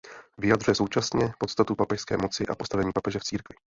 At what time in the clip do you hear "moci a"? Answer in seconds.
2.17-2.55